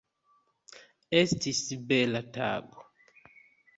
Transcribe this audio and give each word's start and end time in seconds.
Esits 1.19 1.61
bela 1.91 2.21
tago. 2.39 2.87